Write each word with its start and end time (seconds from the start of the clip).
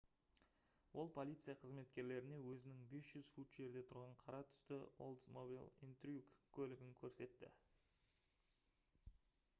ол 1.01 1.09
полиция 1.17 1.53
қызметкерлеріне 1.63 2.39
өзінің 2.53 2.79
500 2.93 3.29
фут 3.35 3.53
жерде 3.59 3.85
тұрған 3.93 4.17
қара 4.23 4.41
түсті 4.55 4.81
oldsmobile 5.09 5.69
intrigue 5.91 6.27
көлігін 6.59 6.99
көрсетті 7.05 7.53